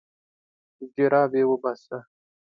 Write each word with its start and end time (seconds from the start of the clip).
جرابې 0.95 1.43
وباسه. 1.49 1.97